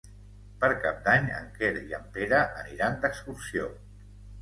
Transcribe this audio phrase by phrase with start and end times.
[0.63, 3.73] Per Cap d'Any en Quer i en Pere aniran d'excursió.